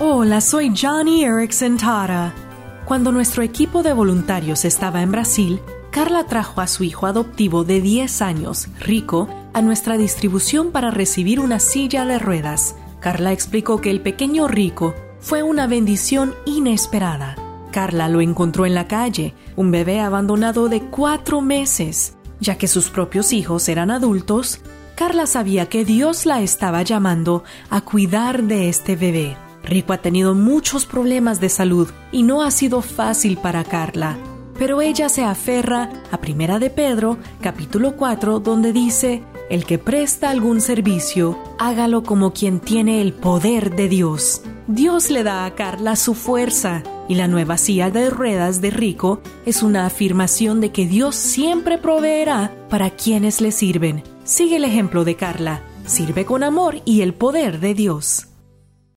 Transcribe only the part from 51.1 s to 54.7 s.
siempre proveerá para quienes le sirven. Sigue el